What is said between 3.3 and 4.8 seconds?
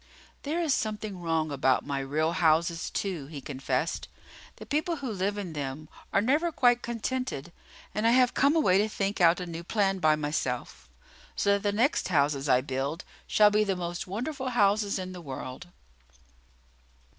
confessed. "The